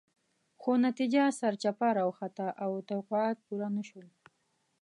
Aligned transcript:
خو 0.61 0.71
نتیجه 0.85 1.23
سرچپه 1.39 1.87
راوخته 1.97 2.45
او 2.63 2.71
توقعات 2.89 3.37
پوره 3.45 3.67
نه 3.75 3.83
شول. 3.89 4.07